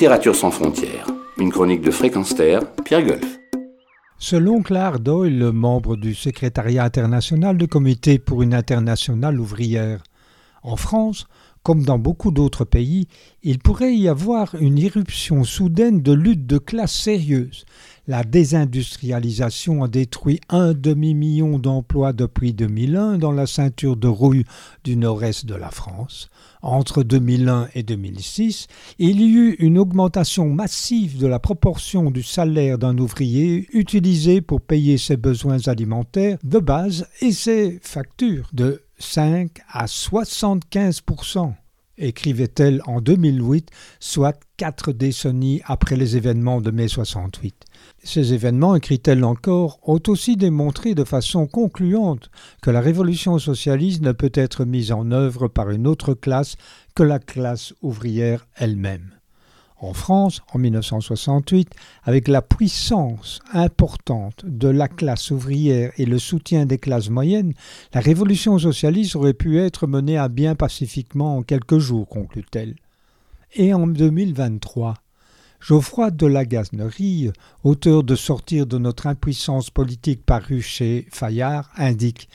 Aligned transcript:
Littérature 0.00 0.34
sans 0.34 0.50
frontières, 0.50 1.06
une 1.36 1.52
chronique 1.52 1.82
de 1.82 1.90
Fréquence 1.90 2.34
Pierre 2.86 3.02
Golf. 3.04 3.38
Selon 4.16 4.62
Claire 4.62 4.98
Doyle, 4.98 5.52
membre 5.52 5.96
du 5.96 6.14
secrétariat 6.14 6.84
international 6.84 7.58
du 7.58 7.68
Comité 7.68 8.18
pour 8.18 8.40
une 8.42 8.54
internationale 8.54 9.38
ouvrière, 9.38 10.02
en 10.62 10.76
France, 10.76 11.26
comme 11.62 11.82
dans 11.82 11.98
beaucoup 11.98 12.30
d'autres 12.30 12.64
pays, 12.64 13.06
il 13.42 13.58
pourrait 13.58 13.94
y 13.94 14.08
avoir 14.08 14.54
une 14.54 14.78
irruption 14.78 15.44
soudaine 15.44 16.00
de 16.00 16.12
lutte 16.12 16.46
de 16.46 16.58
classe 16.58 16.94
sérieuse. 16.94 17.64
La 18.06 18.24
désindustrialisation 18.24 19.84
a 19.84 19.88
détruit 19.88 20.40
un 20.48 20.72
demi-million 20.72 21.58
d'emplois 21.58 22.12
depuis 22.12 22.52
2001 22.54 23.18
dans 23.18 23.30
la 23.30 23.46
ceinture 23.46 23.96
de 23.96 24.08
rouille 24.08 24.44
du 24.84 24.96
nord-est 24.96 25.46
de 25.46 25.54
la 25.54 25.70
France. 25.70 26.30
Entre 26.62 27.02
2001 27.02 27.68
et 27.74 27.82
2006, 27.82 28.66
il 28.98 29.20
y 29.20 29.28
eut 29.28 29.56
une 29.60 29.78
augmentation 29.78 30.48
massive 30.48 31.18
de 31.18 31.26
la 31.26 31.38
proportion 31.38 32.10
du 32.10 32.22
salaire 32.22 32.78
d'un 32.78 32.98
ouvrier 32.98 33.68
utilisé 33.72 34.40
pour 34.40 34.60
payer 34.60 34.98
ses 34.98 35.16
besoins 35.16 35.68
alimentaires 35.68 36.38
de 36.42 36.58
base 36.58 37.06
et 37.20 37.32
ses 37.32 37.78
factures 37.82 38.48
de 38.52 38.82
5 39.00 39.50
à 39.68 39.86
75% 39.86 41.54
écrivait-elle 42.00 42.82
en 42.86 43.00
2008, 43.00 43.68
soit 44.00 44.38
quatre 44.56 44.92
décennies 44.92 45.60
après 45.64 45.96
les 45.96 46.16
événements 46.16 46.60
de 46.60 46.70
mai 46.70 46.88
68. 46.88 47.64
Ces 48.02 48.32
événements, 48.32 48.76
écrit-elle 48.76 49.24
encore, 49.24 49.78
ont 49.82 50.00
aussi 50.08 50.36
démontré 50.36 50.94
de 50.94 51.04
façon 51.04 51.46
concluante 51.46 52.30
que 52.62 52.70
la 52.70 52.80
révolution 52.80 53.38
socialiste 53.38 54.02
ne 54.02 54.12
peut 54.12 54.32
être 54.34 54.64
mise 54.64 54.92
en 54.92 55.10
œuvre 55.10 55.48
par 55.48 55.70
une 55.70 55.86
autre 55.86 56.14
classe 56.14 56.56
que 56.94 57.02
la 57.02 57.18
classe 57.18 57.74
ouvrière 57.82 58.46
elle-même 58.56 59.19
en 59.80 59.92
France 59.92 60.42
en 60.52 60.58
1968, 60.58 61.70
avec 62.04 62.28
la 62.28 62.42
puissance 62.42 63.40
importante 63.52 64.44
de 64.44 64.68
la 64.68 64.88
classe 64.88 65.30
ouvrière 65.30 65.92
et 65.96 66.06
le 66.06 66.18
soutien 66.18 66.66
des 66.66 66.78
classes 66.78 67.10
moyennes, 67.10 67.54
la 67.92 68.00
révolution 68.00 68.58
socialiste 68.58 69.16
aurait 69.16 69.34
pu 69.34 69.58
être 69.58 69.86
menée 69.86 70.18
à 70.18 70.28
bien 70.28 70.54
pacifiquement 70.54 71.38
en 71.38 71.42
quelques 71.42 71.78
jours, 71.78 72.08
conclut-elle. 72.08 72.76
Et 73.54 73.74
en 73.74 73.86
2023, 73.86 74.94
Geoffroy 75.60 76.10
de 76.10 76.26
la 76.26 76.44
Gaznerie, 76.44 77.30
auteur 77.64 78.02
de 78.02 78.14
Sortir 78.14 78.66
de 78.66 78.78
notre 78.78 79.06
impuissance 79.06 79.70
politique 79.70 80.24
paru 80.24 80.62
chez 80.62 81.06
Fayard, 81.10 81.70
indique 81.76 82.28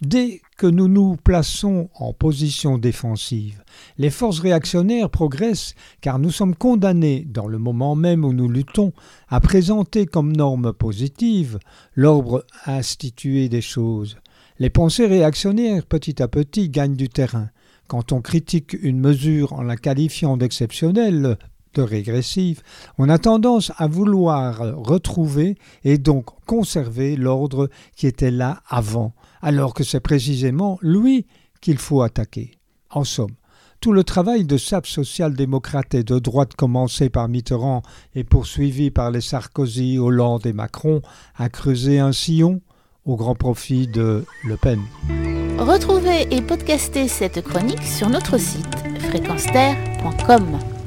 Dès 0.00 0.42
que 0.56 0.68
nous 0.68 0.86
nous 0.86 1.16
plaçons 1.16 1.88
en 1.96 2.12
position 2.12 2.78
défensive, 2.78 3.64
les 3.96 4.10
forces 4.10 4.38
réactionnaires 4.38 5.10
progressent 5.10 5.74
car 6.00 6.20
nous 6.20 6.30
sommes 6.30 6.54
condamnés, 6.54 7.26
dans 7.28 7.48
le 7.48 7.58
moment 7.58 7.96
même 7.96 8.24
où 8.24 8.32
nous 8.32 8.48
luttons, 8.48 8.92
à 9.28 9.40
présenter 9.40 10.06
comme 10.06 10.36
norme 10.36 10.72
positive 10.72 11.58
l'ordre 11.96 12.46
institué 12.64 13.48
des 13.48 13.60
choses. 13.60 14.18
Les 14.60 14.70
pensées 14.70 15.06
réactionnaires, 15.06 15.84
petit 15.84 16.22
à 16.22 16.28
petit, 16.28 16.68
gagnent 16.68 16.96
du 16.96 17.08
terrain. 17.08 17.50
Quand 17.88 18.12
on 18.12 18.20
critique 18.20 18.76
une 18.80 19.00
mesure 19.00 19.52
en 19.52 19.62
la 19.62 19.76
qualifiant 19.76 20.36
d'exceptionnelle, 20.36 21.22
de 21.22 21.36
régressive, 21.82 22.62
on 22.98 23.08
a 23.08 23.18
tendance 23.18 23.72
à 23.76 23.86
vouloir 23.86 24.58
retrouver 24.76 25.56
et 25.84 25.98
donc 25.98 26.26
conserver 26.46 27.16
l'ordre 27.16 27.68
qui 27.96 28.06
était 28.06 28.30
là 28.30 28.62
avant, 28.68 29.14
alors 29.42 29.74
que 29.74 29.84
c'est 29.84 30.00
précisément 30.00 30.78
lui 30.82 31.26
qu'il 31.60 31.78
faut 31.78 32.02
attaquer. 32.02 32.52
En 32.90 33.04
somme, 33.04 33.34
tout 33.80 33.92
le 33.92 34.02
travail 34.02 34.44
de 34.44 34.56
sape 34.56 34.86
social-démocrate 34.86 35.94
et 35.94 36.02
de 36.02 36.18
droite 36.18 36.56
commencé 36.56 37.10
par 37.10 37.28
Mitterrand 37.28 37.82
et 38.14 38.24
poursuivi 38.24 38.90
par 38.90 39.10
les 39.10 39.20
Sarkozy, 39.20 39.98
Hollande 39.98 40.46
et 40.46 40.52
Macron 40.52 41.00
a 41.36 41.48
creusé 41.48 42.00
un 42.00 42.12
sillon 42.12 42.60
au 43.04 43.16
grand 43.16 43.34
profit 43.34 43.86
de 43.86 44.24
Le 44.44 44.56
Pen. 44.56 44.80
Retrouvez 45.58 46.26
et 46.30 46.42
podcastez 46.42 47.08
cette 47.08 47.42
chronique 47.42 47.82
sur 47.82 48.08
notre 48.08 48.38
site 48.38 48.76
fréquenceterre.com. 49.10 50.77